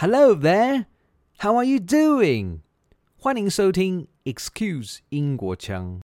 [0.00, 0.86] Hello there,
[1.38, 2.60] how are you doing?
[3.16, 5.98] 欢迎收听 Excuse 英国腔。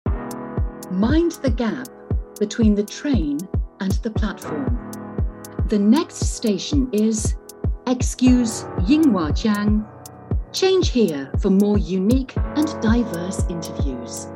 [0.91, 1.84] Mind the gap
[2.41, 3.39] between the train
[3.81, 4.78] and the platform.
[5.68, 7.34] The next station is
[7.84, 9.85] Excuse Yinghua Jiang.
[10.53, 14.27] Change here for more unique and diverse interviews.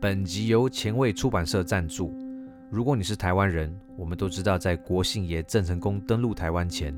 [0.00, 2.12] 本集由前卫出版社赞助。
[2.68, 6.92] 如果你是台湾人，我们都知道，在国姓爷郑成功登陆台湾前。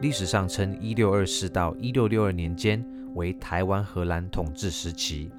[0.00, 5.30] 历史上称一六二四到一六六二年间为台湾荷兰统治时期。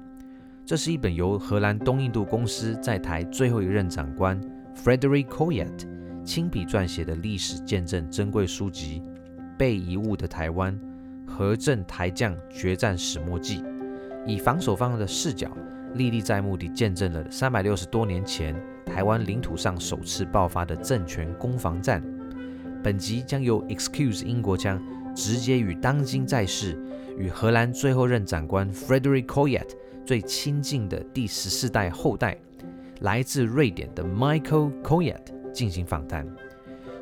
[0.64, 4.40] 这是一本由荷兰东印度公司在台最后一任长官
[4.74, 5.86] Frederick Coyett
[6.24, 9.00] 亲笔撰写的历史见证珍贵书籍
[9.56, 10.76] 《被遗误的台湾：
[11.24, 13.60] 荷郑台将决战始末记》，
[14.26, 15.48] 以防守方的视角。
[15.94, 22.02] 历历在目地见证了三百六十多年前台湾领土上首次爆发的政权攻防战。
[22.86, 24.80] 本集将由 Excuse 英国腔
[25.12, 26.80] 直接与当今在世、
[27.18, 29.66] 与荷兰最后任长官 Frederick Coyet
[30.04, 32.38] 最亲近的第十四代后代，
[33.00, 35.18] 来自瑞典的 Michael Coyet
[35.52, 36.24] 进行访谈。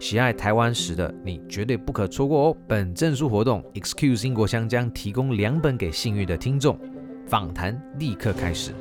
[0.00, 2.56] 喜爱台湾史的你绝对不可错过哦！
[2.66, 6.78] 本证书活动 Excuse 英国腔将提供两本给幸运的听众。
[7.26, 8.72] 访谈立刻开始。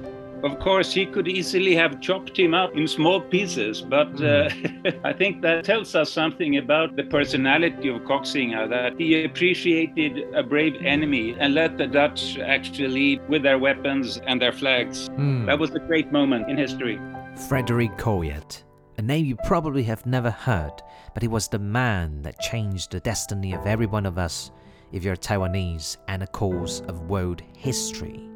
[0.43, 4.49] Of course, he could easily have chopped him up in small pieces, but uh,
[5.05, 10.43] I think that tells us something about the personality of Koxinga that he appreciated a
[10.43, 15.07] brave enemy and let the Dutch actually lead with their weapons and their flags.
[15.45, 16.99] That was a great moment in history.
[17.47, 18.63] Frederick Coyet,
[18.97, 20.73] a name you probably have never heard,
[21.13, 24.51] but he was the man that changed the destiny of every one of us
[24.91, 28.29] if you're Taiwanese and a cause of world history.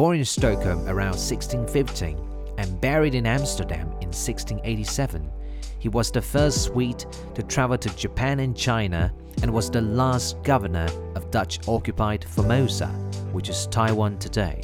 [0.00, 2.18] Born in Stockholm around 1615
[2.56, 5.30] and buried in Amsterdam in 1687,
[5.78, 10.42] he was the first Swede to travel to Japan and China and was the last
[10.42, 12.86] governor of Dutch occupied Formosa,
[13.32, 14.62] which is Taiwan today.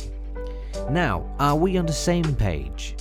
[0.88, 2.96] Now, are we on the same page?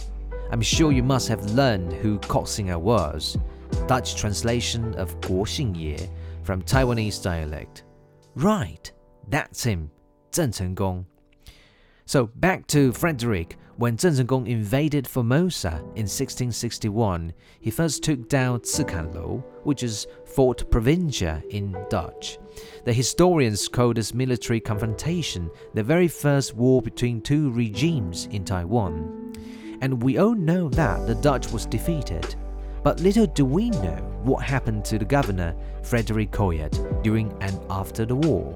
[0.51, 3.37] I'm sure you must have learned who Koxinga was,
[3.87, 6.09] Dutch translation of Guo Xingye
[6.43, 7.83] from Taiwanese dialect.
[8.35, 8.91] Right,
[9.29, 9.89] that's him,
[10.33, 11.05] Zheng Chenggong.
[12.07, 13.57] So back to Frederick.
[13.77, 20.69] When Zheng Chenggong invaded Formosa in 1661, he first took down Cikanlo, which is Fort
[20.69, 22.38] Provincia in Dutch.
[22.85, 29.33] The historians call this military confrontation the very first war between two regimes in Taiwan.
[29.81, 32.35] And we all know that the Dutch was defeated.
[32.83, 38.05] But little do we know what happened to the governor, Frederick Coyet, during and after
[38.05, 38.55] the war.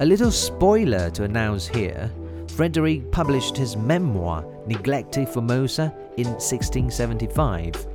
[0.00, 2.10] A little spoiler to announce here
[2.48, 7.86] Frederick published his memoir, Neglected Formosa, in 1675,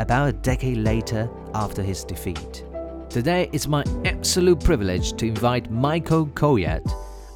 [0.00, 2.64] about a decade later after his defeat.
[3.08, 6.84] Today, it's my absolute privilege to invite Michael Coyet,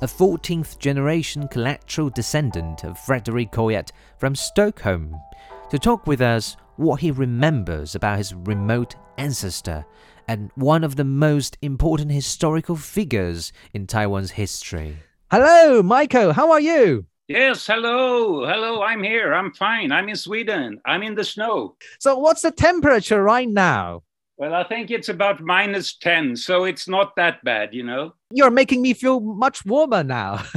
[0.03, 5.17] a 14th generation collateral descendant of Frederick Coyet from Stockholm,
[5.71, 9.85] to talk with us what he remembers about his remote ancestor
[10.29, 14.99] and one of the most important historical figures in Taiwan's history.
[15.33, 16.35] Hello, Michael.
[16.35, 17.07] How are you?
[17.27, 19.33] Yes, hello, hello, I'm here.
[19.33, 19.91] I'm fine.
[19.91, 20.79] I'm in Sweden.
[20.85, 21.77] I'm in the snow.
[22.01, 24.03] So, what's the temperature right now?
[24.37, 28.13] Well, I think it's about minus 10, so it's not that bad, you know?
[28.31, 30.45] You're making me feel much warmer now.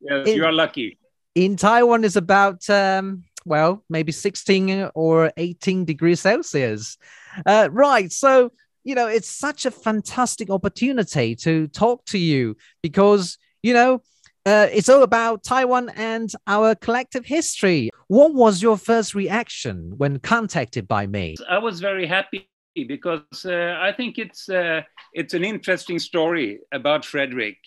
[0.00, 0.98] Yes, In- you're lucky.
[1.34, 6.96] In Taiwan, it's about um, well, maybe 16 or 18 degrees Celsius.
[7.44, 8.10] Uh, right.
[8.10, 8.52] So,
[8.86, 14.00] you know, it's such a fantastic opportunity to talk to you because, you know,
[14.46, 17.90] uh, it's all about Taiwan and our collective history.
[18.06, 21.34] What was your first reaction when contacted by me?
[21.50, 22.48] I was very happy
[22.86, 24.82] because uh, I think it's uh,
[25.12, 27.58] it's an interesting story about Frederick,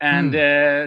[0.00, 0.86] and uh,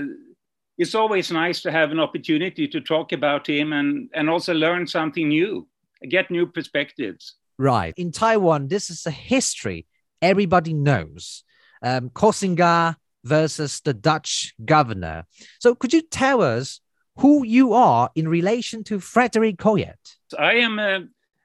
[0.80, 4.88] it's always nice to have an opportunity to talk about him and and also learn
[4.88, 5.68] something new,
[6.10, 7.36] get new perspectives.
[7.58, 7.94] Right.
[7.98, 9.86] In Taiwan, this is a history
[10.22, 11.44] everybody knows.
[11.84, 15.26] Um, Koxinga versus the Dutch governor.
[15.60, 16.80] So, could you tell us
[17.18, 20.18] who you are in relation to Frederick Coyet?
[20.38, 21.02] I am a,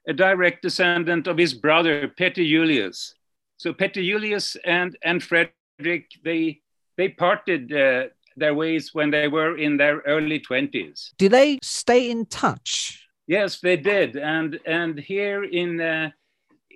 [0.07, 3.13] a direct descendant of his brother Peter Julius.
[3.57, 6.61] So Peter Julius and and Frederick they
[6.95, 8.05] they parted uh,
[8.35, 11.11] their ways when they were in their early twenties.
[11.17, 13.06] Do they stay in touch?
[13.27, 16.11] Yes, they did, and and here in uh,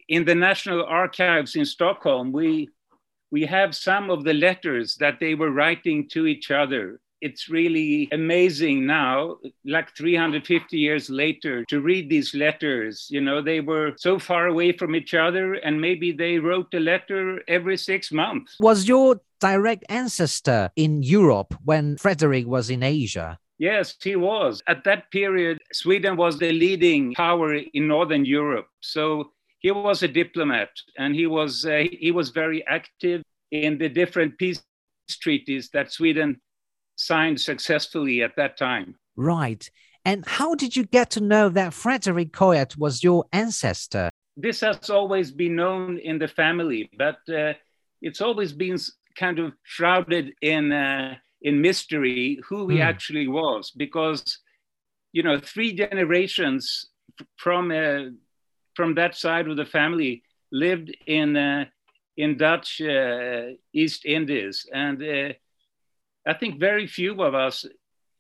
[0.07, 2.69] in the National Archives in Stockholm, we
[3.31, 8.09] we have some of the letters that they were writing to each other it's really
[8.11, 13.07] amazing now, like 350 years later, to read these letters.
[13.09, 16.79] You know, they were so far away from each other, and maybe they wrote a
[16.79, 18.57] letter every six months.
[18.59, 23.37] Was your direct ancestor in Europe when Frederick was in Asia?
[23.61, 24.63] Yes, he was.
[24.67, 28.65] At that period, Sweden was the leading power in Northern Europe.
[28.81, 33.21] So he was a diplomat and he was, uh, he was very active
[33.51, 34.63] in the different peace
[35.11, 36.41] treaties that Sweden
[36.95, 38.95] signed successfully at that time.
[39.15, 39.69] Right.
[40.05, 44.09] And how did you get to know that Frederick Coyett was your ancestor?
[44.35, 47.53] This has always been known in the family, but uh,
[48.01, 48.79] it's always been
[49.15, 52.83] kind of shrouded in uh, in mystery who he mm.
[52.83, 54.39] actually was, because
[55.13, 56.87] you know three generations
[57.37, 58.11] from uh,
[58.75, 61.65] from that side of the family lived in uh,
[62.17, 65.33] in Dutch uh, East Indies, and uh,
[66.27, 67.65] I think very few of us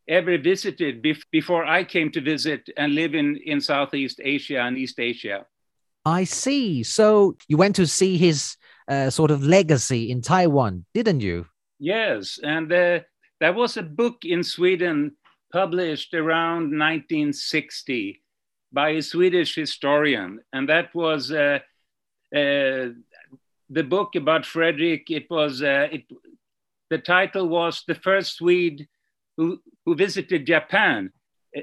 [0.07, 4.77] ever visited bef- before I came to visit and live in, in Southeast Asia and
[4.77, 5.45] East Asia.
[6.05, 6.83] I see.
[6.83, 8.57] So you went to see his
[8.87, 11.45] uh, sort of legacy in Taiwan, didn't you?
[11.79, 12.39] Yes.
[12.43, 12.99] And uh,
[13.41, 15.13] there was a book in Sweden
[15.51, 18.21] published around 1960
[18.71, 20.39] by a Swedish historian.
[20.53, 21.59] And that was uh,
[22.33, 22.85] uh
[23.77, 25.09] the book about Frederick.
[25.09, 26.03] It was, uh, it,
[26.89, 28.87] the title was The First Swede
[29.37, 31.11] Who, who Visited Japan.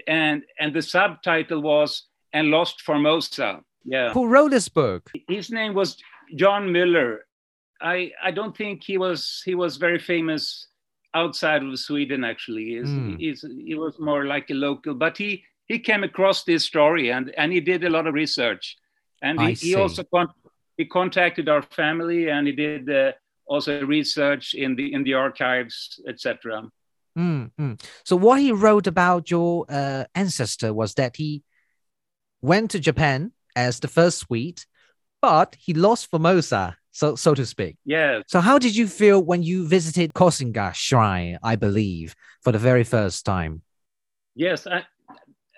[0.06, 3.62] And, and the subtitle was And Lost Formosa.
[3.84, 4.12] Yeah.
[4.12, 5.10] Who wrote this book?
[5.28, 5.96] His name was
[6.34, 7.26] John Miller.
[7.80, 10.68] I, I don't think he was he was very famous
[11.20, 12.66] outside of Sweden actually.
[12.76, 13.18] He's, mm.
[13.18, 17.30] he's, he was more like a local, but he he came across this story and
[17.36, 18.76] and he did a lot of research,
[19.22, 20.32] and he, he also con-
[20.78, 23.12] he contacted our family and he did uh,
[23.46, 26.62] also research in the in the archives, etc.
[27.18, 27.74] Mm-hmm.
[28.04, 31.42] So what he wrote about your uh, ancestor was that he
[32.40, 34.62] went to Japan as the first Swede,
[35.20, 37.76] but he lost Formosa, so so to speak.
[37.84, 38.22] Yeah.
[38.26, 42.84] So how did you feel when you visited Koxinga Shrine, I believe, for the very
[42.84, 43.62] first time?
[44.34, 44.84] Yes, I,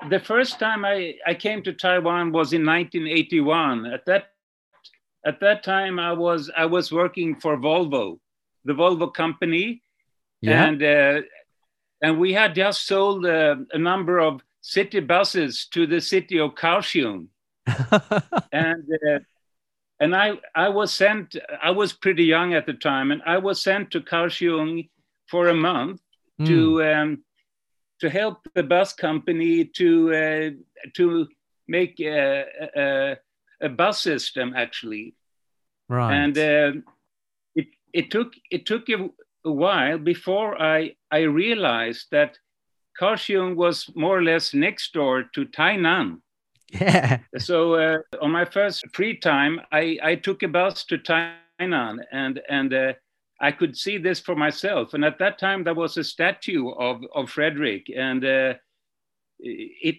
[0.08, 3.86] the first time I, I came to Taiwan was in 1981.
[3.86, 4.30] At that
[5.26, 8.18] at that time I was I was working for Volvo,
[8.64, 9.82] the Volvo company,
[10.40, 10.64] yeah.
[10.64, 11.20] and uh,
[12.02, 16.54] and we had just sold uh, a number of city buses to the city of
[16.54, 17.26] Kaohsiung,
[18.52, 19.18] and uh,
[20.00, 23.62] and I I was sent I was pretty young at the time, and I was
[23.62, 24.88] sent to Kaohsiung
[25.28, 26.00] for a month
[26.40, 26.46] mm.
[26.46, 27.24] to um,
[28.00, 30.50] to help the bus company to uh,
[30.96, 31.28] to
[31.68, 32.44] make a,
[32.74, 33.16] a,
[33.60, 35.14] a bus system actually.
[35.88, 36.14] Right.
[36.14, 36.80] And uh,
[37.54, 39.10] it it took it took a,
[39.44, 42.38] a, while before I I realized that
[42.98, 46.20] Kaohsiung was more or less next door to Tainan.
[46.70, 47.18] Yeah.
[47.38, 52.40] So uh, on my first free time, I, I took a bus to Tainan and
[52.48, 52.92] and uh,
[53.40, 54.94] I could see this for myself.
[54.94, 58.54] And at that time, there was a statue of of Frederick, and uh,
[59.38, 59.96] it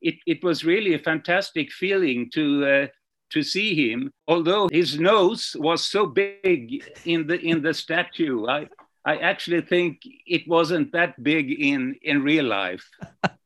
[0.00, 2.86] it it was really a fantastic feeling to uh,
[3.30, 4.10] to see him.
[4.28, 8.68] Although his nose was so big in the in the statue, I
[9.04, 12.88] I actually think it wasn't that big in in real life.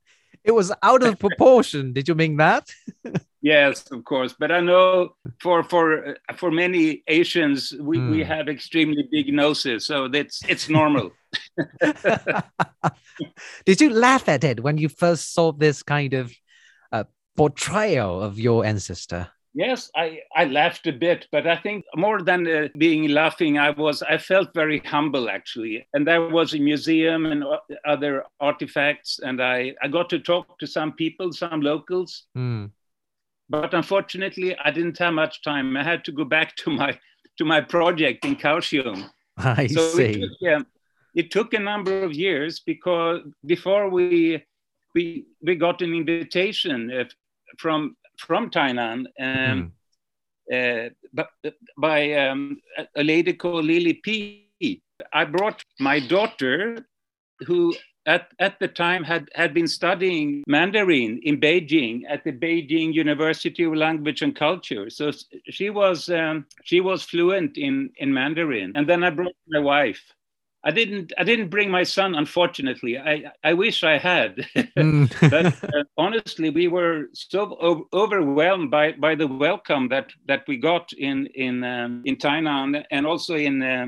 [0.46, 1.92] it was out of proportion.
[1.92, 2.70] Did you mean that?
[3.42, 4.34] yes, of course.
[4.38, 8.10] But I know for for for many Asians, we, mm.
[8.12, 8.28] we hmm.
[8.28, 11.10] have extremely big noses, so that's it's normal.
[13.66, 16.32] Did you laugh at it when you first saw this kind of
[16.92, 17.04] uh,
[17.36, 19.28] portrayal of your ancestor?
[19.56, 23.70] Yes, I, I laughed a bit, but I think more than uh, being laughing, I
[23.70, 25.88] was I felt very humble actually.
[25.94, 27.42] And there was a museum and
[27.86, 32.24] other artifacts, and I, I got to talk to some people, some locals.
[32.36, 32.70] Mm.
[33.48, 35.74] But unfortunately, I didn't have much time.
[35.74, 36.98] I had to go back to my
[37.38, 39.08] to my project in Kaohsiung.
[39.38, 40.02] I so see.
[40.02, 40.60] It took, yeah,
[41.14, 44.44] it took a number of years because before we
[44.94, 47.04] we we got an invitation uh,
[47.58, 49.72] from from Tainan, um,
[50.50, 50.86] mm.
[50.86, 51.28] uh, but,
[51.76, 52.58] by um,
[52.94, 54.42] a lady called Lily P.
[55.12, 56.86] I brought my daughter,
[57.46, 57.74] who
[58.06, 63.64] at, at the time had, had been studying Mandarin in Beijing at the Beijing University
[63.64, 64.88] of Language and Culture.
[64.88, 65.12] So
[65.50, 68.72] she was um, she was fluent in, in Mandarin.
[68.74, 70.02] And then I brought my wife.
[70.66, 71.12] I didn't.
[71.16, 72.98] I didn't bring my son, unfortunately.
[72.98, 74.36] I I wish I had,
[74.76, 75.30] mm.
[75.30, 80.56] but uh, honestly, we were so o- overwhelmed by by the welcome that that we
[80.56, 83.86] got in in um, in Tainan and also in uh,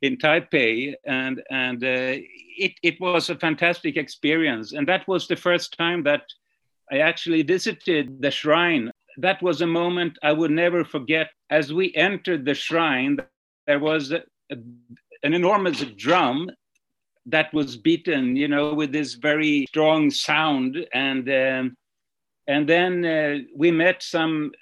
[0.00, 2.16] in Taipei, and and uh,
[2.56, 4.72] it it was a fantastic experience.
[4.72, 6.24] And that was the first time that
[6.90, 8.90] I actually visited the shrine.
[9.18, 11.28] That was a moment I would never forget.
[11.50, 13.18] As we entered the shrine,
[13.66, 14.56] there was a, a,
[15.24, 16.48] an enormous drum
[17.26, 21.76] that was beaten, you know, with this very strong sound, and um,
[22.46, 24.52] and then uh, we met some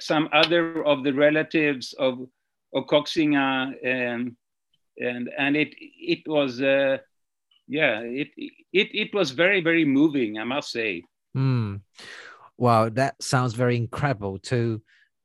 [0.00, 2.18] some other of the relatives of
[2.74, 4.36] of Koxinga, and
[4.96, 6.96] and and it it was uh,
[7.68, 8.28] yeah it
[8.72, 11.04] it it was very very moving, I must say.
[11.36, 11.82] Mm.
[12.56, 14.82] Wow, that sounds very incredible to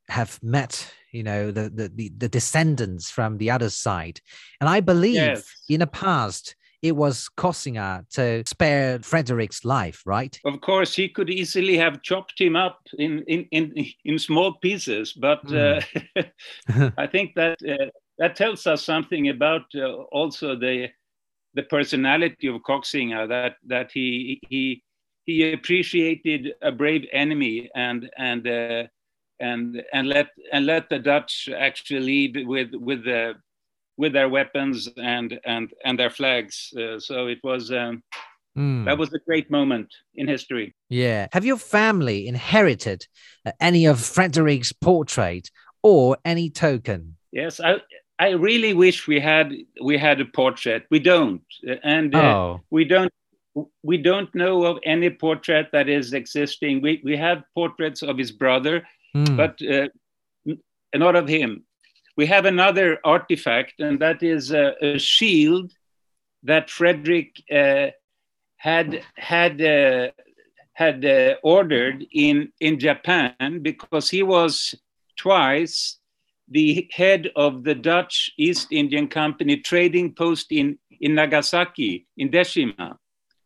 [0.10, 4.20] have met you know the, the the, the descendants from the other side
[4.60, 5.46] and i believe yes.
[5.70, 10.40] in the past it was Koxinga to spare Frederick's life, right?
[10.46, 15.14] Of course, he could easily have chopped him up in in in, in small pieces,
[15.14, 15.84] but mm.
[16.16, 20.90] uh, I think that uh, that tells us something about uh, also the
[21.56, 24.84] the personality of Koxinga that that he he
[25.26, 28.84] he appreciated a brave enemy and and uh,
[29.40, 33.36] and and let and let the Dutch actually lead with with the
[33.98, 36.74] with their weapons and and and their flags.
[36.78, 38.04] Uh, so it was um,
[38.58, 38.86] mm.
[38.86, 40.76] that was a great moment in history.
[40.90, 41.28] Yeah.
[41.32, 43.08] Have your family inherited
[43.46, 45.50] uh, any of Frederick's portrait
[45.84, 47.18] or any token?
[47.32, 47.78] Yes, I.
[48.18, 49.52] I really wish we had
[49.84, 50.86] we had a portrait.
[50.90, 51.44] We don't,
[51.84, 52.62] and uh, oh.
[52.70, 53.12] we don't
[53.84, 56.82] we don't know of any portrait that is existing.
[56.82, 59.38] We we have portraits of his brother, mm.
[59.38, 59.88] but uh,
[60.94, 61.66] not of him
[62.18, 65.72] we have another artifact, and that is a, a shield
[66.44, 67.88] that Frederick uh,
[68.58, 70.12] had had uh,
[70.74, 74.76] had uh, ordered in in Japan because he was
[75.18, 76.00] twice
[76.48, 82.98] the head of the Dutch East Indian Company trading post in in Nagasaki in Deshima.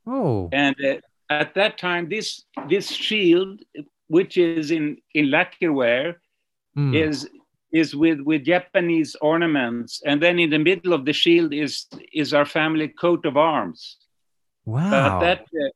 [0.05, 0.97] Oh, and uh,
[1.29, 3.61] at that time, this this shield,
[4.09, 6.15] which is in in lacquerware,
[6.77, 6.93] mm.
[6.95, 7.29] is
[7.71, 12.33] is with with Japanese ornaments, and then in the middle of the shield is is
[12.33, 13.97] our family coat of arms.
[14.65, 14.89] Wow!
[14.89, 15.69] But that uh,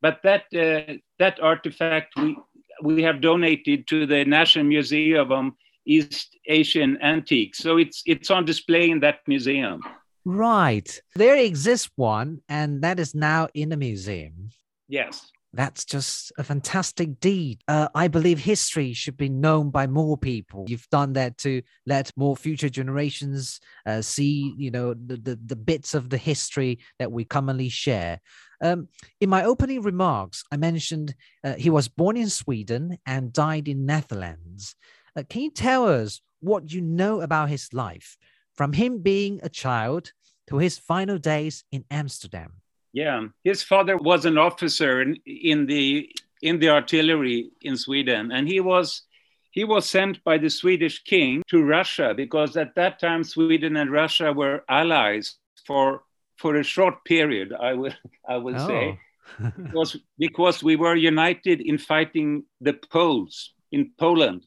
[0.00, 2.36] but that uh, that artifact we
[2.82, 5.52] we have donated to the National Museum of
[5.84, 9.82] East Asian Antiques, so it's it's on display in that museum.
[10.24, 14.50] Right, there exists one, and that is now in the museum.
[14.88, 15.32] Yes.
[15.54, 17.62] That's just a fantastic deed.
[17.68, 20.64] Uh, I believe history should be known by more people.
[20.66, 25.56] You've done that to let more future generations uh, see, you know, the, the, the
[25.56, 28.20] bits of the history that we commonly share.
[28.62, 28.88] Um,
[29.20, 33.84] in my opening remarks, I mentioned uh, he was born in Sweden and died in
[33.84, 34.74] Netherlands.
[35.14, 38.16] Uh, can you tell us what you know about his life,
[38.54, 40.12] from him being a child
[40.46, 42.61] to his final days in Amsterdam?
[42.92, 46.10] Yeah, his father was an officer in, in the
[46.42, 49.02] in the artillery in Sweden, and he was
[49.50, 53.90] he was sent by the Swedish king to Russia because at that time Sweden and
[53.90, 56.02] Russia were allies for
[56.36, 57.54] for a short period.
[57.58, 57.94] I will
[58.28, 58.66] I will oh.
[58.66, 58.98] say
[59.56, 64.46] because because we were united in fighting the Poles in Poland,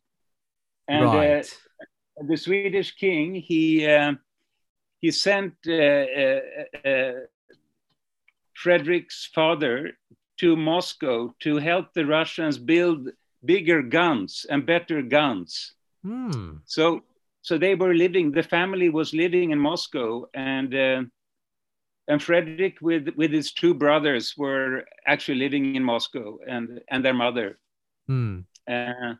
[0.87, 1.59] and uh, right.
[1.81, 3.87] uh, the Swedish king he.
[3.87, 4.13] Uh,
[5.01, 6.39] he sent uh, uh,
[6.83, 7.13] uh
[8.55, 9.91] Frederick's father
[10.39, 13.09] to Moscow to help the Russians build
[13.43, 15.74] bigger guns and better guns.
[16.03, 16.57] Hmm.
[16.65, 17.01] So,
[17.41, 18.31] so they were living.
[18.31, 21.03] The family was living in Moscow, and uh,
[22.07, 27.13] and Frederick with with his two brothers were actually living in Moscow, and and their
[27.13, 27.59] mother.
[28.07, 28.41] Hmm.
[28.67, 29.15] Uh,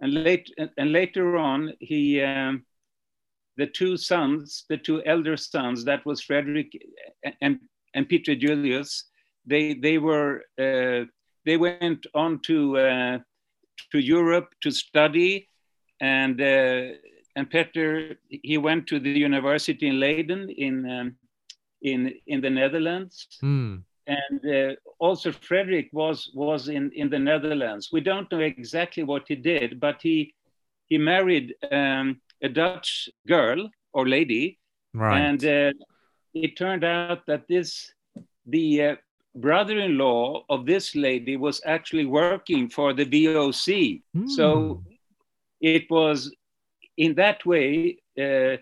[0.00, 2.22] and late and later on, he.
[2.22, 2.64] Um,
[3.56, 6.72] the two sons, the two elder sons, that was Frederick
[7.42, 7.58] and
[7.94, 9.04] and Peter Julius,
[9.46, 11.04] they they were uh,
[11.44, 13.18] they went on to uh,
[13.92, 15.48] to Europe to study,
[16.00, 16.94] and uh,
[17.36, 21.16] and Peter he went to the university in Leiden in um,
[21.82, 23.26] in in the Netherlands.
[23.42, 23.82] Mm.
[24.06, 27.90] And uh, also Frederick was was in, in the Netherlands.
[27.92, 30.34] We don't know exactly what he did, but he
[30.86, 34.58] he married um, a Dutch girl or lady,
[34.94, 35.20] right.
[35.20, 35.72] and uh,
[36.34, 37.92] it turned out that this
[38.46, 38.96] the uh,
[39.34, 44.02] brother-in-law of this lady was actually working for the VOC.
[44.16, 44.28] Mm.
[44.28, 44.82] So
[45.60, 46.34] it was
[46.96, 47.98] in that way.
[48.20, 48.56] Uh,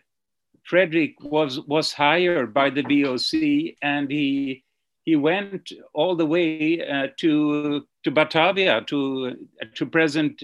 [0.64, 4.64] Frederick was was hired by the VOC, and he
[5.04, 10.42] he went all the way uh, to to Batavia to to present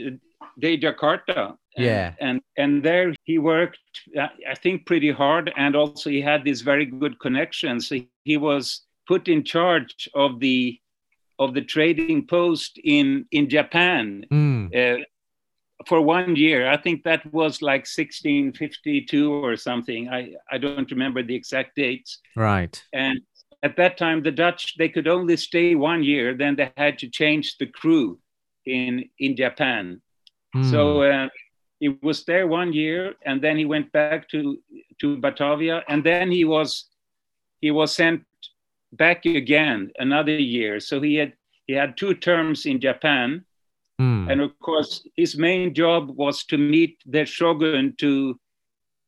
[0.58, 1.56] de Jakarta.
[1.76, 2.14] And, Yeah.
[2.20, 3.80] and and there he worked,
[4.16, 7.88] uh, I think, pretty hard, and also he had these very good connections.
[7.88, 10.78] He, he was put in charge of the
[11.38, 14.70] of the trading post in in Japan Mm.
[14.74, 15.02] uh,
[15.88, 16.70] for one year.
[16.70, 20.08] I think that was like 1652 or something.
[20.08, 22.20] I I don't remember the exact dates.
[22.36, 22.82] Right.
[22.92, 23.20] And
[23.62, 26.34] at that time, the Dutch they could only stay one year.
[26.36, 28.18] Then they had to change the crew
[28.64, 30.00] in in Japan.
[30.54, 30.70] Mm.
[30.70, 31.28] So uh,
[31.80, 34.58] he was there one year, and then he went back to
[35.00, 36.88] to Batavia, and then he was
[37.60, 38.22] he was sent
[38.92, 40.80] back again another year.
[40.80, 41.32] So he had
[41.66, 43.44] he had two terms in Japan,
[44.00, 44.28] Mm.
[44.28, 48.34] and of course his main job was to meet the shogun to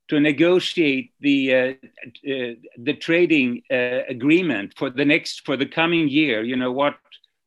[0.08, 1.72] to negotiate the uh,
[2.32, 6.44] uh, the trading uh, agreement for the next for the coming year.
[6.44, 6.94] You know what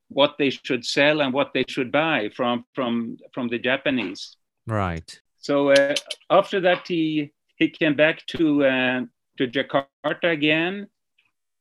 [0.09, 4.35] what they should sell and what they should buy from from from the Japanese.
[4.67, 5.19] right.
[5.37, 5.95] So uh,
[6.29, 9.01] after that, he he came back to uh,
[9.37, 10.87] to Jakarta again,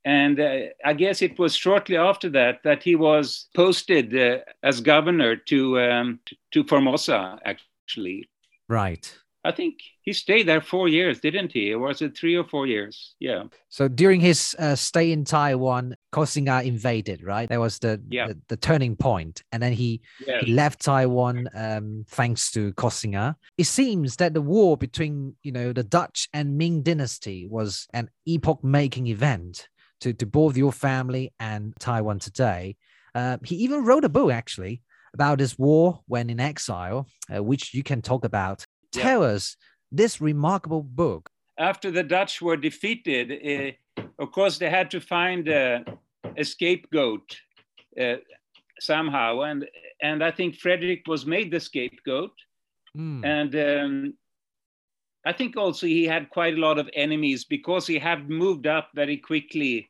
[0.05, 4.81] and uh, I guess it was shortly after that that he was posted uh, as
[4.81, 6.21] governor to um,
[6.53, 7.39] to Formosa.
[7.45, 8.29] Actually,
[8.69, 9.17] Right.
[9.49, 11.73] I think he stayed there four years, didn't he?
[11.73, 13.15] Or was it three or four years?
[13.19, 17.49] Yeah, So during his uh, stay in Taiwan, Koxinga invaded, right?
[17.49, 18.27] That was the, Yeah.
[18.29, 19.91] the the turning point, and then he
[20.27, 23.37] yeah, he left Taiwan um, thanks to Koxinga.
[23.57, 28.11] It seems that the war between you know the Dutch and Ming dynasty was an
[28.27, 29.69] epoch-making event
[30.01, 32.77] to, to both your family and Taiwan today.
[33.15, 34.83] Uh, he even wrote a book actually
[35.15, 38.67] about this war when in exile, uh, which you can talk about.
[38.95, 39.03] Yeah.
[39.03, 39.57] Tell us
[39.91, 41.31] this remarkable book.
[41.59, 45.85] after the Dutch were defeated, uh, of course they had to find a,
[46.37, 47.37] a scapegoat
[48.01, 48.17] uh,
[48.81, 49.67] somehow, and
[50.01, 52.33] and I think Frederick was made the scapegoat,
[52.97, 54.15] Mm, and um,
[55.25, 58.91] I think also he had quite a lot of enemies because he had moved up
[58.95, 59.89] very quickly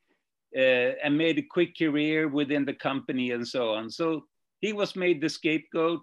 [0.57, 3.91] uh, and made a quick career within the company and so on.
[3.91, 4.25] So
[4.61, 6.03] he was made the scapegoat,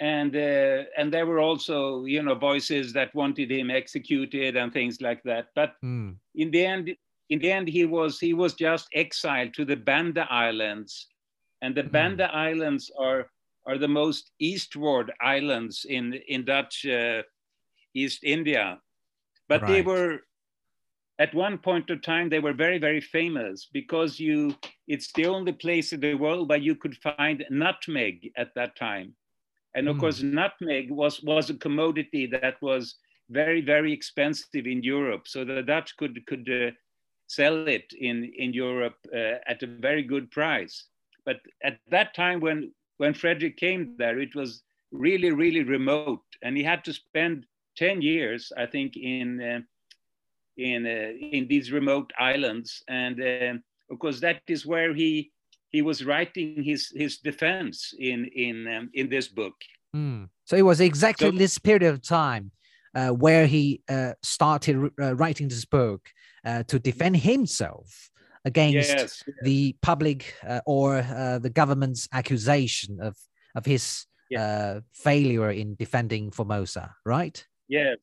[0.00, 5.00] and uh, and there were also you know voices that wanted him executed and things
[5.00, 5.48] like that.
[5.54, 6.96] But mm, in the end,
[7.28, 11.08] in the end, he was he was just exiled to the Banda Islands,
[11.62, 11.92] and the Hmm.
[11.92, 13.30] Banda Islands are
[13.66, 17.22] are the most eastward islands in in Dutch uh,
[17.94, 18.80] East India,
[19.48, 20.20] but they were
[21.18, 25.52] at one point of time they were very very famous because you it's the only
[25.52, 29.14] place in the world where you could find nutmeg at that time
[29.74, 29.98] and of Mm.
[29.98, 32.96] course nutmeg was was a commodity that was
[33.30, 35.26] very very expensive in europe.
[35.28, 36.72] So the dutch could could uh,
[37.28, 40.88] sell it in in europe uh, at a very good price.
[41.24, 46.24] But at that time when when frederick came there it was really really remote.
[46.42, 49.60] And he had to spend 10 years i think in uh,
[50.56, 52.82] in uh, in these remote islands.
[52.88, 55.30] And um of course that is where he
[55.70, 59.54] he was writing his his defense in in um, in this book
[59.94, 60.28] mm.
[60.44, 62.50] So it was exactly So- this period of time
[62.94, 66.08] uh, where he uh, started uh, writing this book
[66.44, 68.10] uh, to defend himself
[68.44, 73.14] against yes the public uh, or uh, the government's accusation of
[73.54, 77.46] of his uh, failure in defending Formosa, right?
[77.68, 77.98] yes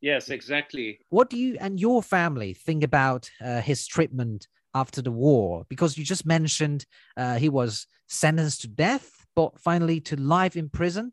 [0.00, 5.10] yes exactly What do you and your family think about uh, his treatment after the
[5.10, 5.64] war?
[5.68, 10.68] Because you just mentioned uh, he was sentenced to death, but finally to life in
[10.68, 11.12] prison,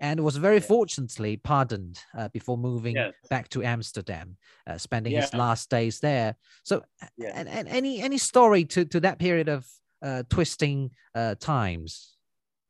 [0.00, 0.66] and was very Yeah.
[0.66, 3.14] fortunately pardoned uh, before moving Yes.
[3.30, 6.36] back to Amsterdam, uh, spending his last days there.
[6.64, 6.84] So,
[7.16, 7.32] Yeah.
[7.34, 9.66] and, and any any story to to that period of
[10.02, 12.14] uh, twisting uh, times?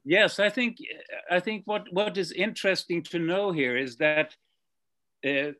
[0.04, 0.76] yes i think
[1.30, 4.34] i think what what is interesting to know here is that
[5.26, 5.52] uh,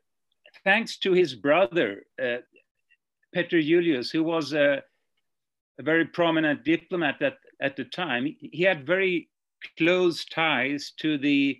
[0.63, 2.37] thanks to his brother uh,
[3.33, 4.81] peter julius who was a,
[5.79, 9.29] a very prominent diplomat at, at the time he- had very
[9.77, 11.57] close ties to the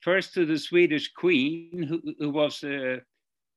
[0.00, 2.76] first to the swedish queen who, who was uh,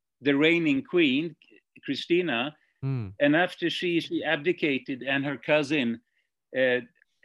[0.06, 1.36] the reigning queen
[1.84, 6.00] christina Mm, and after she she abdicated and her cousin
[6.58, 6.80] uh,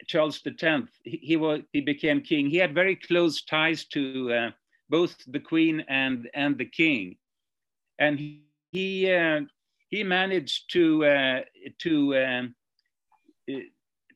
[0.06, 2.48] Charles X, he, he was he became king.
[2.50, 4.50] He had very close ties to uh,
[4.88, 7.16] both the queen and and the king,
[7.98, 9.40] and he he, uh,
[9.90, 11.40] he managed to uh,
[11.78, 12.54] to um,
[13.50, 13.58] uh,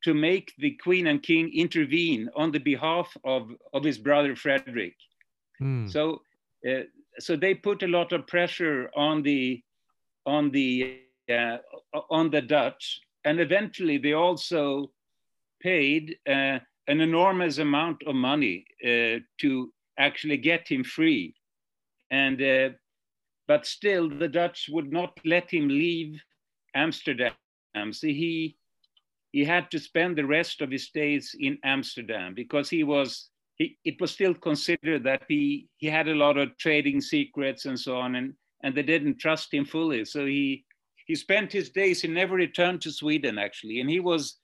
[0.04, 4.94] to make the queen and king intervene on the behalf of of his brother Frederick.
[5.60, 6.22] mm, So,
[6.68, 6.82] uh,
[7.18, 9.62] so they put a lot of pressure on the
[10.26, 11.58] on the uh,
[12.10, 14.90] on the Dutch, and eventually they also
[15.62, 21.34] paid uh, an enormous amount of money uh, to actually get him free.
[22.10, 22.70] And uh,
[23.50, 26.22] but still, the Dutch would not let him leave
[26.72, 27.32] Amsterdam.
[27.90, 28.56] So he
[29.32, 33.76] he had to spend the rest of his days in Amsterdam because he was he,
[33.84, 37.96] it was still considered that he he had a lot of trading secrets and so
[37.96, 40.64] on and and they didn't trust him fully so he
[41.08, 44.38] he spent his days he never returned to Sweden actually and he was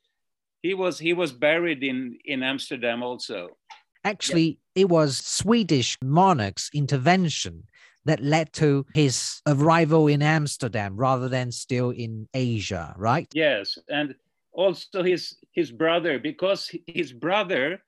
[0.63, 3.57] he was he was buried in in Amsterdam also
[4.05, 4.83] actually yeah.
[4.83, 7.65] it was Swedish monarch's intervention
[8.07, 13.29] that led to his arrival in Amsterdam rather than still in Asia right?
[13.35, 14.15] Yes and
[14.53, 17.83] also his his brother because his brother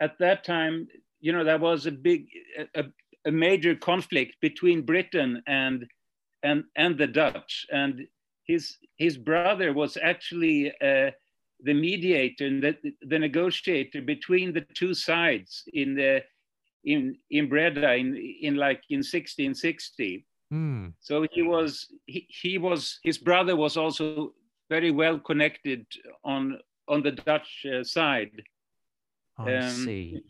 [0.00, 0.86] at that time
[1.20, 2.26] you know there was a big
[2.74, 2.84] a,
[3.24, 5.86] a major conflict between britain and
[6.42, 8.06] and and the dutch and
[8.46, 11.10] his his brother was actually uh,
[11.60, 16.22] the mediator and the, the negotiator between the two sides in the
[16.84, 20.92] in in Breda in in like in 1660 mm.
[21.00, 24.32] so he was he, he was his brother was also
[24.68, 25.86] very well connected
[26.24, 28.42] on on the Dutch uh, side.
[29.38, 30.22] I um, see.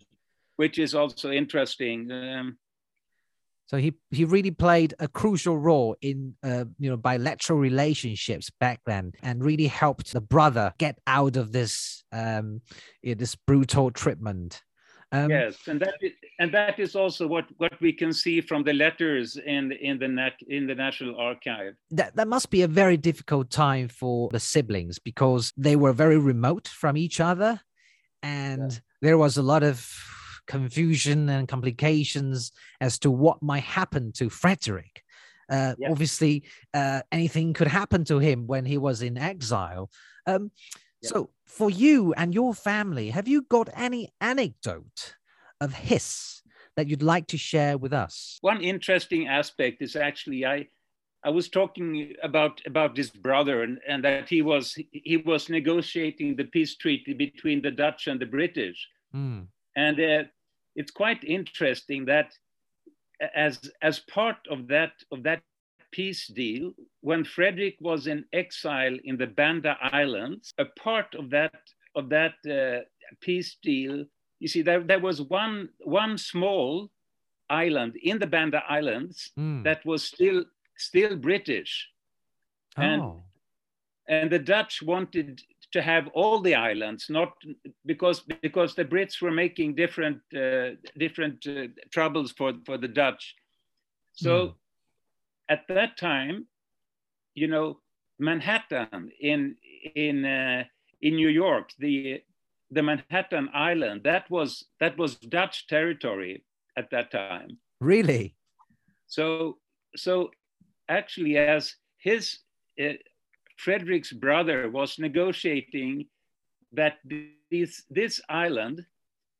[0.56, 2.10] Which is also interesting.
[2.10, 2.58] Um,
[3.66, 8.80] so he he really played a crucial role in uh, you know bilateral relationships back
[8.86, 12.60] then, and really helped the brother get out of this um,
[13.02, 14.62] this brutal treatment.
[15.14, 18.64] Um, yes, and that is, and that is also what what we can see from
[18.64, 21.74] the letters in in the net in the National Archive.
[21.92, 26.18] That that must be a very difficult time for the siblings because they were very
[26.18, 27.60] remote from each other,
[28.24, 28.78] and yeah.
[29.02, 29.88] there was a lot of
[30.48, 32.50] confusion and complications
[32.80, 35.04] as to what might happen to Frederick.
[35.48, 35.90] Uh, yeah.
[35.92, 39.90] Obviously, uh, anything could happen to him when he was in exile.
[40.26, 40.50] Um,
[41.04, 45.14] so, for you and your family, have you got any anecdote
[45.60, 46.42] of his
[46.76, 48.38] that you'd like to share with us?
[48.40, 50.68] One interesting aspect is actually I
[51.24, 56.36] I was talking about about this brother and, and that he was he was negotiating
[56.36, 59.46] the peace treaty between the Dutch and the British, mm.
[59.76, 60.24] and uh,
[60.76, 62.34] it's quite interesting that
[63.34, 65.42] as as part of that of that
[65.92, 71.60] peace deal, when Frederick was in exile in the Banda Islands, a part of that
[71.94, 72.80] of that uh,
[73.20, 74.06] peace deal,
[74.40, 76.90] you see, there, there was one one small
[77.50, 79.62] island in the Banda Islands mm.
[79.64, 80.44] that was still
[80.78, 81.90] still British,
[82.78, 82.82] oh.
[82.82, 83.02] and
[84.08, 87.34] and the Dutch wanted to have all the islands, not
[87.84, 93.36] because because the Brits were making different uh, different uh, troubles for for the Dutch,
[94.14, 94.34] so.
[94.34, 94.54] Mm
[95.48, 96.46] at that time,
[97.34, 97.80] you know,
[98.18, 99.56] Manhattan in
[99.94, 100.64] in uh,
[101.02, 102.22] in New York, the
[102.70, 106.44] the Manhattan Island, that was that was Dutch territory
[106.76, 107.58] at that time.
[107.80, 108.34] Really?
[109.06, 109.58] So
[109.96, 110.30] so
[110.88, 112.38] actually, as his
[112.80, 112.94] uh,
[113.56, 116.06] Frederick's brother was negotiating
[116.72, 116.98] that
[117.50, 118.84] this this island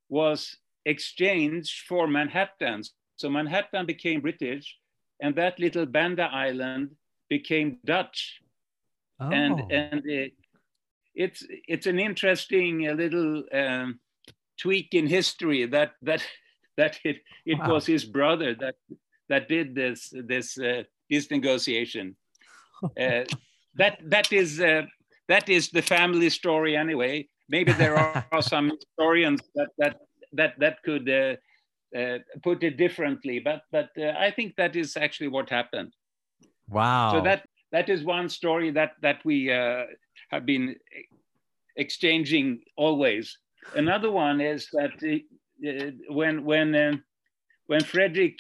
[0.09, 2.83] was exchanged for Manhattan.
[3.17, 4.79] So Manhattan became British,
[5.21, 6.91] and that little Banda Island
[7.29, 8.41] became Dutch.
[9.21, 9.31] Oh.
[9.31, 10.33] And and it,
[11.15, 14.01] it's it's an interesting uh, little um,
[14.59, 16.25] tweak in history that that
[16.77, 17.75] that it it wow.
[17.75, 18.75] was his brother that
[19.29, 22.17] that did this this uh, this negotiation.
[23.01, 23.25] Uh,
[23.77, 24.83] that that is uh,
[25.29, 27.27] that is the family story anyway.
[27.49, 29.97] Maybe there are some historians that that
[30.33, 31.37] that that could uh,
[31.99, 35.93] uh, put it differently, but but uh, I think that is actually what happened.
[36.69, 37.13] Wow!
[37.13, 39.85] So that that is one story that that we uh,
[40.31, 40.77] have been
[41.77, 43.39] exchanging always.
[43.75, 46.97] Another one is that uh, when when uh,
[47.67, 48.39] when Frederick,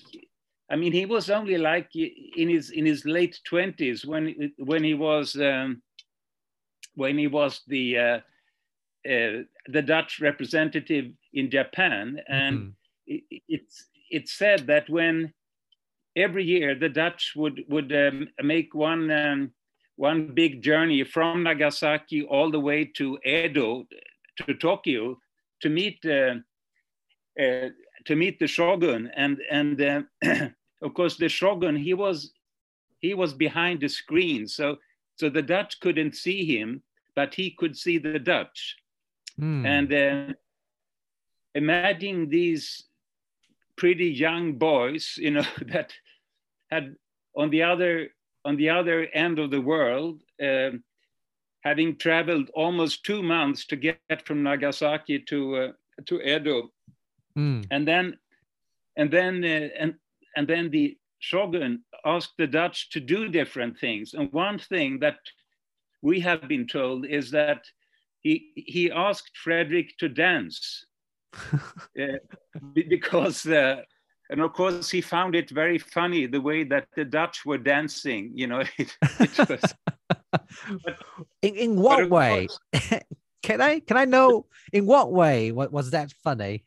[0.71, 4.95] I mean, he was only like in his in his late twenties when when he
[4.95, 5.83] was um,
[6.95, 8.21] when he was the uh,
[9.05, 12.59] the Dutch representative in Japan and.
[12.59, 12.69] Mm-hmm
[13.07, 15.33] it's it's said that when
[16.16, 19.50] every year the Dutch would would um, make one um,
[19.96, 23.87] one big journey from Nagasaki all the way to Edo
[24.37, 25.18] to Tokyo
[25.61, 26.35] to meet uh,
[27.40, 27.68] uh,
[28.05, 29.11] to meet the shogun.
[29.16, 30.03] And and uh,
[30.83, 32.33] of course the shogun he was
[33.00, 34.46] he was behind the screen.
[34.46, 34.79] So
[35.16, 36.83] so the Dutch couldn't see him
[37.14, 38.77] but he could see the Dutch.
[39.40, 39.66] Mm.
[39.66, 40.35] and uh,
[41.57, 42.85] imagine these
[43.77, 45.92] pretty young boys, you know, that
[46.70, 46.96] had
[47.37, 48.09] on the other
[48.44, 50.70] on the other end of the world, uh,
[51.62, 55.72] having traveled almost two months to get from Nagasaki to uh,
[56.07, 56.70] to Edo,
[57.37, 57.66] mm.
[57.70, 58.18] and then
[58.96, 59.94] and then uh, and
[60.37, 64.14] and then the shogun asked the Dutch to do different things.
[64.14, 65.18] And one thing that
[66.03, 67.64] we have been told is that
[68.20, 70.87] he he asked Frederick to dance
[71.53, 72.18] uh,
[72.74, 73.46] because.
[73.46, 73.83] Uh,
[74.31, 78.33] and of course, he found it very funny the way that the Dutch were dancing.
[78.35, 79.75] You know, it, it was,
[80.85, 80.99] but,
[81.43, 82.49] in, in what way?
[82.73, 83.01] Course,
[83.43, 86.65] can I can I know in what way what was that funny?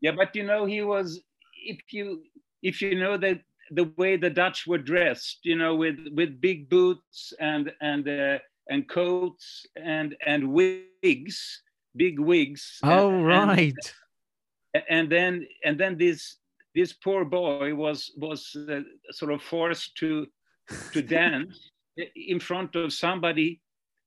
[0.00, 1.20] yeah, but you know, he was
[1.64, 2.22] if you
[2.62, 3.40] if you know that
[3.72, 8.38] the way the Dutch were dressed, you know, with with big boots and and uh,
[8.68, 11.62] and coats and and wigs,
[11.96, 12.78] big wigs.
[12.84, 13.94] Oh and, right.
[14.74, 16.36] And, and then and then this
[16.74, 18.80] this poor boy was was uh,
[19.10, 20.26] sort of forced to
[20.92, 21.70] to dance
[22.16, 23.60] in front of somebody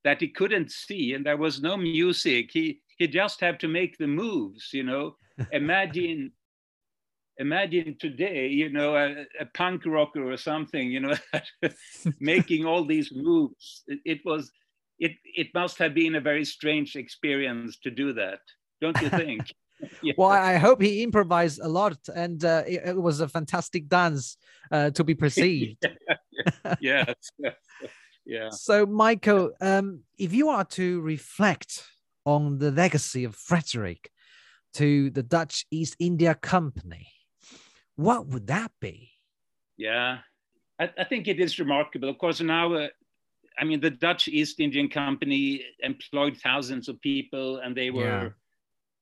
[0.04, 2.50] that he couldn't see and there was no music.
[2.52, 5.16] He he just had to make the moves you know.
[5.52, 6.32] Imagine
[7.38, 11.14] imagine today you know a, a punk rocker or something you know
[12.20, 13.84] making all these moves.
[13.86, 14.50] It, it, was
[14.98, 18.40] it it must have been a very strange experience to do that
[18.80, 19.52] don't you think
[20.02, 20.12] yeah.
[20.16, 24.36] Well, I hope he improvised a lot, and uh, it, it, was a fantastic dance
[24.70, 25.84] uh, to be perceived.
[26.80, 27.04] yeah.
[27.38, 27.54] yes.
[28.24, 28.50] yeah.
[28.50, 31.84] So, Michael, um, if you are to reflect
[32.24, 34.10] on the legacy of Frederick
[34.74, 37.08] to the Dutch East India Company,
[37.96, 39.10] what would that be?
[39.76, 40.18] Yeah,
[40.80, 42.08] I, I think it is remarkable.
[42.08, 42.88] Of course, now, uh,
[43.58, 48.34] I mean, the Dutch East Indian Company employed thousands of people, and they were.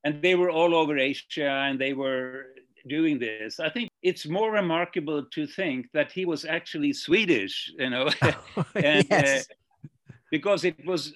[0.04, 2.46] And they were all over Asia and they were
[2.86, 3.60] doing this.
[3.60, 8.10] I think it's more remarkable to think that he was actually Swedish, you know,
[8.74, 9.48] and, yes.
[9.50, 9.86] uh,
[10.30, 11.14] because it was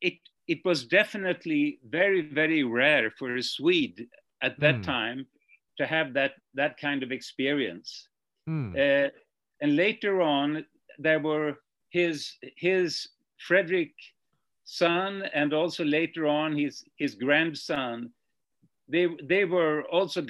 [0.00, 0.14] it
[0.46, 4.06] it was definitely very very rare for a Swede
[4.42, 4.84] at that mm.
[4.84, 5.26] time
[5.78, 8.08] to have that that kind of experience.
[8.48, 8.74] Mm.
[8.74, 9.10] Uh,
[9.60, 10.64] and later on,
[10.98, 11.58] there were
[11.90, 13.08] his his
[13.46, 13.92] Frederick
[14.64, 18.10] son, and also later on his his grandson
[18.90, 20.22] they they were also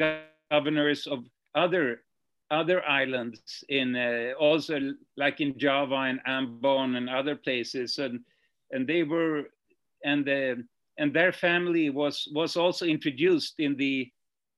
[0.50, 2.02] governors of other
[2.50, 8.20] other islands in uh, also like in Java and Ambon and other places and
[8.72, 9.44] and they were
[10.04, 10.56] and uh,
[10.98, 14.10] and their family was was also introduced in the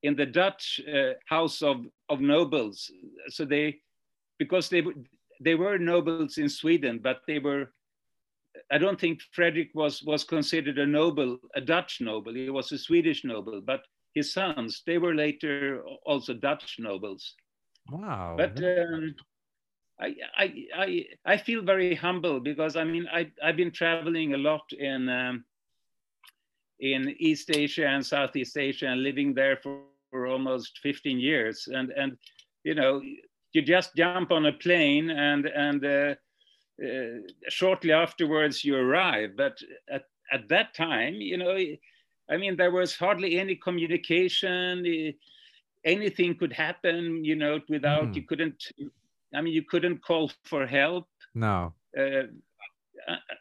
[0.03, 2.91] in the Dutch uh, House of of Nobles
[3.29, 3.79] so they
[4.39, 4.83] because they
[5.41, 7.73] they were nobles in Sweden but they were
[8.71, 12.35] I don't think Frederick was was considered a noble, a Dutch noble.
[12.35, 17.35] He was a Swedish noble, but his sons they were later also Dutch nobles.
[17.91, 18.37] Wow!
[18.37, 19.15] But um,
[20.01, 24.39] I, I I I feel very humble because I mean I I've been traveling a
[24.39, 25.45] lot in um,
[26.81, 31.91] in East Asia and Southeast Asia and living there for, for almost 15 years and
[31.91, 32.17] and
[32.65, 33.01] you know
[33.53, 36.15] you just jump on a plane and and uh,
[36.83, 39.37] uh, shortly afterwards you arrive.
[39.37, 39.59] But
[39.91, 41.57] at, at that time, you know,
[42.33, 44.85] I mean, there was hardly any communication.
[45.85, 48.15] Anything could happen, you know, without mm.
[48.15, 48.65] you couldn't.
[49.35, 51.09] I mean, you couldn't call for help.
[51.35, 51.75] No.
[51.99, 52.23] Uh,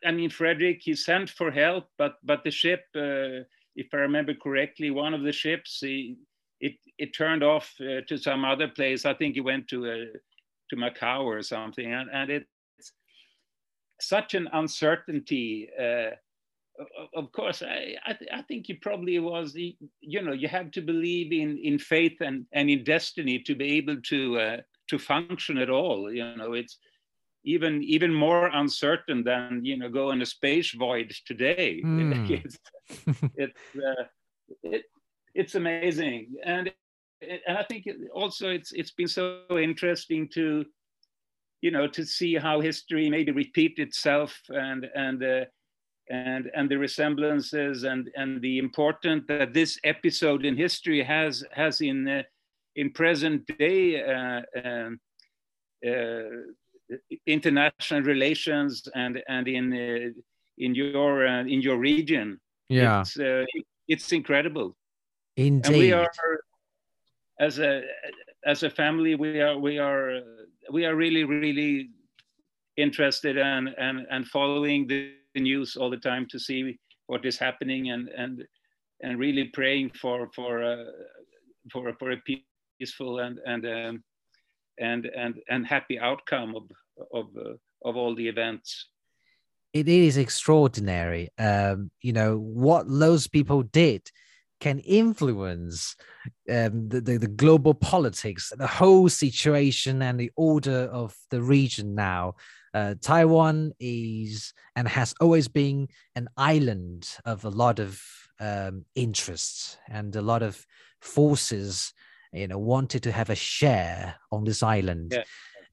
[0.06, 4.34] I mean, Frederick, he sent for help, but but the ship, uh, if I remember
[4.34, 6.18] correctly, one of the ships, he,
[6.60, 9.06] it it turned off uh, to some other place.
[9.06, 10.18] I think he went to uh,
[10.70, 12.92] to Macau or something, and, and it's
[14.00, 15.70] such an uncertainty.
[15.80, 16.12] Uh,
[17.16, 20.82] of course, I, I, th- I, think he probably was, you know, you have to
[20.82, 25.58] believe in, in faith and, and in destiny to be able to, uh, to function
[25.58, 26.12] at all.
[26.12, 26.78] You know, it's
[27.44, 31.82] even, even more uncertain than, you know, go on a space voyage today.
[31.92, 32.42] Mm.
[32.46, 32.58] it's,
[33.36, 34.04] it's, uh,
[34.64, 34.84] it,
[35.34, 36.34] it's amazing.
[36.44, 36.72] And,
[37.22, 40.66] and I think also it's, it's been so interesting to,
[41.62, 45.46] you know, to see how history maybe repeat itself and and uh,
[46.10, 51.82] and and the resemblances and and the important that this episode in history has has
[51.82, 52.24] in uh,
[52.76, 55.00] in present day uh, um,
[55.88, 56.24] uh,
[57.26, 60.22] international relations and and in uh,
[60.58, 62.40] in your uh, in your region.
[62.70, 63.18] Yeah, it's,
[63.88, 64.76] it's incredible.
[65.38, 65.66] Indeed.
[65.66, 66.10] And we are
[67.40, 67.82] as a
[68.46, 70.22] as a family we are we are
[70.72, 71.90] we are really really
[72.78, 77.92] interested and and and following the news all the time to see what is happening
[77.92, 78.44] and and
[79.02, 80.86] and really praying for for uh,
[81.72, 82.18] for for a
[82.80, 84.04] peaceful and and um,
[84.80, 86.64] and and and happy outcome of
[87.14, 87.54] of uh,
[87.86, 88.88] of all the events
[89.74, 94.02] it is extraordinary um you know what those people did
[94.62, 95.98] can influence
[96.50, 101.96] um, the, the, the global politics, the whole situation, and the order of the region
[101.96, 102.36] now.
[102.74, 108.02] Uh, Taiwan is and has always been an island of a lot of
[108.40, 110.66] um, interests and a lot of
[111.02, 111.94] forces,
[112.32, 115.12] you know, wanted to have a share on this island.
[115.14, 115.24] Yeah.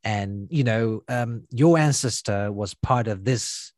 [0.05, 3.73] And you know, um, your ancestor was part of this,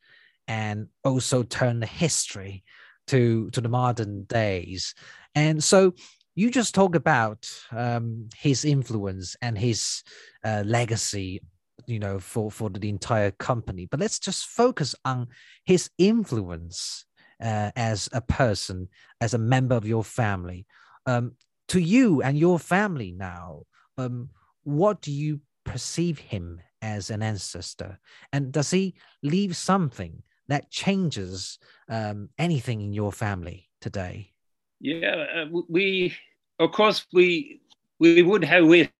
[0.46, 2.64] and also turned the history
[3.06, 4.94] to to the modern days.
[5.34, 5.94] And so
[6.34, 10.02] you just talk about um, his influence and his
[10.44, 11.40] uh, legacy
[11.86, 13.86] you know for for the entire company.
[13.86, 15.28] But let's just focus on
[15.64, 17.04] his influence
[17.42, 18.88] uh, as a person
[19.20, 20.66] as a member of your family.
[21.06, 21.32] Um,
[21.68, 23.62] to you and your family now
[23.96, 24.30] um,
[24.64, 27.98] what do you perceive him as an ancestor?
[28.32, 34.32] And does he leave something that changes um, anything in your family today?
[34.80, 36.14] Yeah uh, we
[36.58, 37.60] of course we
[37.98, 38.92] we would have wished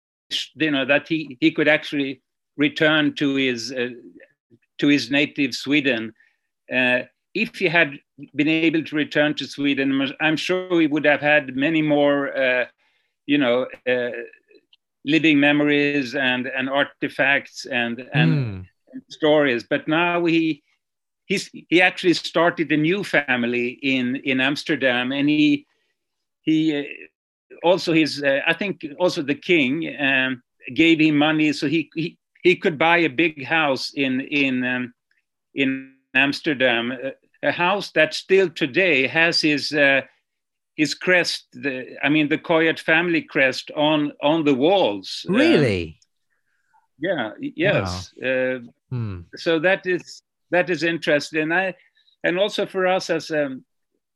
[0.54, 2.22] you know that he he could actually
[2.60, 3.88] return to his uh,
[4.78, 6.12] to his native Sweden.
[6.72, 7.00] Uh,
[7.34, 7.98] if he had
[8.34, 9.88] been able to return to Sweden,
[10.20, 12.66] I'm sure he would have had many more, uh,
[13.26, 14.10] you know, uh,
[15.04, 18.66] living memories and and artifacts and and, mm.
[18.92, 19.64] and stories.
[19.64, 20.62] But now he
[21.24, 25.66] he's he actually started a new family in in Amsterdam, and he
[26.42, 26.84] he uh,
[27.62, 30.42] also his uh, I think also the king um,
[30.74, 34.94] gave him money so he, he he could buy a big house in in um,
[35.54, 36.92] in Amsterdam,
[37.42, 40.02] a, house that still today has his uh,
[40.76, 41.46] his crest.
[41.52, 45.26] The, I mean, the Coyett family crest on on the walls.
[45.28, 45.84] Um, really?
[45.84, 45.94] Um,
[46.98, 47.30] yeah.
[47.40, 48.12] Yes.
[48.16, 48.28] Wow.
[48.28, 48.58] Uh,
[48.90, 49.20] hmm.
[49.36, 51.42] So that is that is interesting.
[51.42, 51.74] And I
[52.24, 53.56] and also for us as a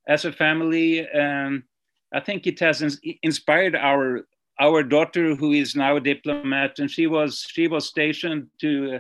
[0.09, 1.09] as a family.
[1.09, 1.65] Um,
[2.13, 2.81] I think it has
[3.23, 4.21] inspired our
[4.61, 8.99] our daughter, who is now a diplomat, and she was she was stationed to uh,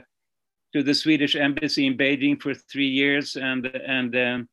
[0.72, 4.48] to the Swedish embassy in Beijing for three years, and and um,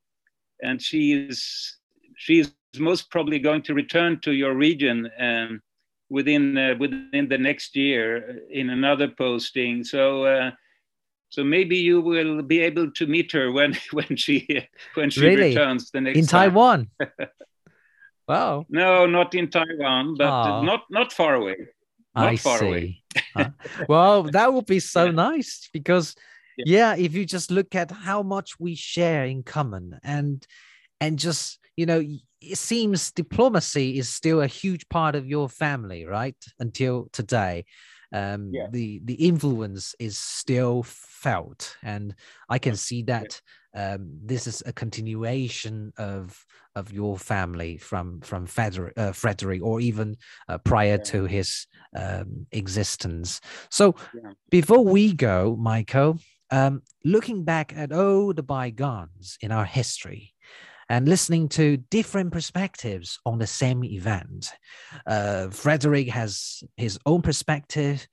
[0.61, 1.77] and she is
[2.15, 5.61] she is most probably going to return to your region um,
[6.09, 9.83] within uh, within the next year in another posting.
[9.83, 10.25] So.
[10.25, 10.51] Uh,
[11.29, 15.49] so maybe you will be able to meet her when when she when she really?
[15.49, 16.51] returns the next in time.
[16.51, 16.89] Taiwan.
[18.27, 18.65] Wow.
[18.69, 20.65] No, not in Taiwan, but Aww.
[20.65, 21.57] not not far away.
[22.15, 22.65] Not I far see.
[22.65, 23.03] away.
[23.89, 25.11] well, that would be so yeah.
[25.11, 26.15] nice because
[26.57, 26.95] yeah.
[26.95, 30.45] yeah, if you just look at how much we share in common and
[30.99, 32.03] and just, you know,
[32.41, 36.37] it seems diplomacy is still a huge part of your family, right?
[36.59, 37.65] Until today.
[38.13, 38.67] Um, yeah.
[38.69, 42.13] the the influence is still felt and
[42.49, 43.39] i can see that
[43.73, 49.79] um, this is a continuation of of your family from from Frederick, uh, Frederick or
[49.81, 51.03] even uh, prior yeah.
[51.03, 53.41] to his um, existence.
[53.69, 54.31] So yeah.
[54.49, 60.33] before we go, Michael, um, looking back at all the bygones in our history
[60.89, 64.51] and listening to different perspectives on the same event,
[65.07, 68.05] uh, Frederick has his own perspective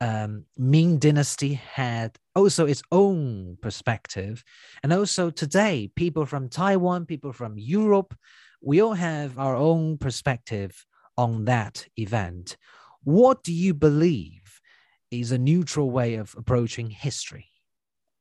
[0.00, 4.44] um, Ming Dynasty had also its own perspective.
[4.82, 8.14] And also today, people from Taiwan, people from Europe,
[8.60, 12.56] we all have our own perspective on that event.
[13.04, 14.60] What do you believe
[15.10, 17.46] is a neutral way of approaching history?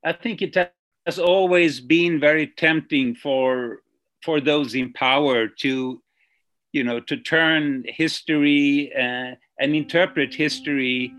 [0.04, 0.56] I think it
[1.06, 3.80] has always been very tempting for
[4.24, 6.02] for those in power to
[6.72, 11.12] you know to turn history uh, and interpret history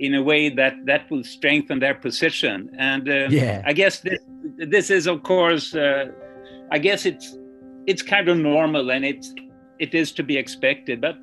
[0.00, 2.70] in a way that that will strengthen their position.
[2.78, 3.62] And uh, yeah.
[3.64, 4.20] I guess this
[4.58, 6.06] this is of course uh,
[6.70, 7.36] I guess it's
[7.86, 9.32] it's kind of normal and it's
[9.78, 11.00] it is to be expected.
[11.00, 11.16] But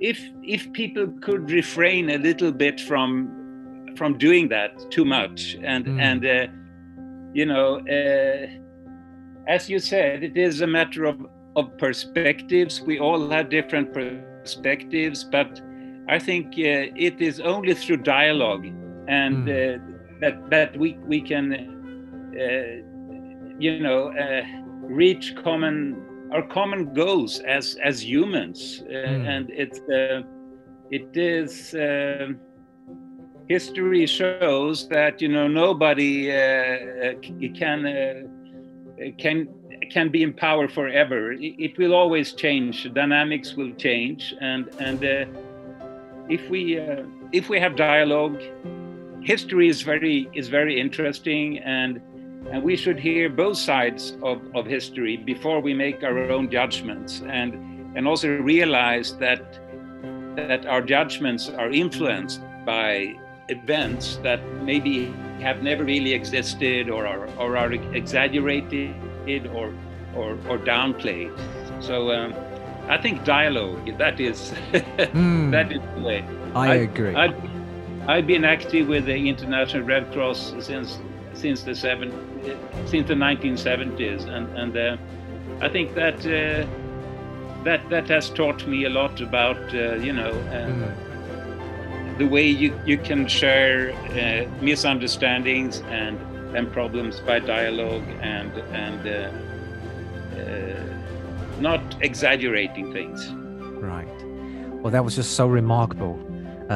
[0.00, 3.44] if if people could refrain a little bit from
[3.96, 6.00] from doing that too much and mm.
[6.00, 6.46] and uh,
[7.32, 8.46] you know uh,
[9.48, 11.26] as you said it is a matter of
[11.56, 15.60] of perspectives we all have different perspectives but
[16.08, 18.66] I think uh, it is only through dialogue
[19.08, 20.20] and mm.
[20.20, 21.58] that that we we can uh,
[23.58, 24.12] you know
[24.82, 29.28] reach common our common goals as as humans mm.
[29.28, 29.80] and it's
[30.90, 31.74] it is
[33.48, 37.14] history shows that you know nobody uh,
[37.54, 39.48] can uh, can
[39.90, 41.32] can be in power forever.
[41.32, 42.92] It, it, will always change.
[42.94, 45.24] Dynamics will change, and and uh,
[46.28, 48.40] if we uh, if we have dialogue,
[49.22, 52.00] history is very is very interesting, and
[52.50, 57.22] and we should hear both sides of, of history before we make our own judgments.
[57.26, 57.54] And
[57.96, 59.60] and also realize that
[60.36, 63.14] that our judgments are influenced by
[63.48, 69.72] events that maybe have never really existed or are, or are exaggerated or,
[70.14, 71.32] or, or downplayed.
[71.82, 72.34] So um,
[72.88, 76.24] I think dialogue, that is, mm, that is the way.
[76.54, 77.14] I, I agree.
[77.14, 77.34] I,
[78.06, 80.98] I've been active with the International Red Cross since
[81.32, 82.12] since the seven
[82.86, 84.96] since the 1970s, and and uh,
[85.60, 86.66] I think that uh,
[87.64, 92.18] that that has taught me a lot about uh, you know mm.
[92.18, 96.18] the way you you can share uh, misunderstandings and
[96.54, 99.30] and problems by dialogue and and uh,
[100.38, 100.93] uh,
[101.60, 103.30] not exaggerating things.
[103.80, 104.08] Right.
[104.82, 106.16] Well, that was just so remarkable,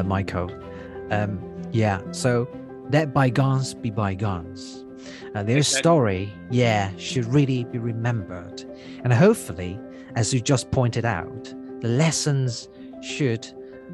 [0.05, 0.51] Michael.
[1.11, 1.41] Um,
[1.72, 2.49] yeah, so
[2.91, 4.85] let bygones be bygones.
[5.35, 5.79] Uh, their exactly.
[5.79, 8.64] story, yeah, should really be remembered.
[9.05, 9.79] And hopefully,
[10.16, 12.68] as you just pointed out, the lessons
[13.03, 13.47] should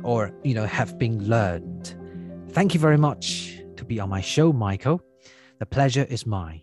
[0.02, 1.94] or, you know, have been learned.
[2.50, 5.02] Thank you very much to be on my show, Michael.
[5.58, 6.62] The pleasure is mine.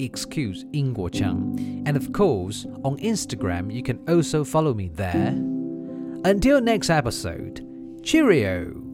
[0.00, 0.64] Excuse
[1.10, 5.34] Chang, and of course, on Instagram, you can also follow me there.
[6.24, 7.64] Until next episode,
[8.02, 8.89] cheerio!